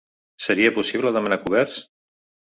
Seria 0.45 0.71
possible 0.77 1.11
demanar 1.17 1.37
coberts? 1.43 1.77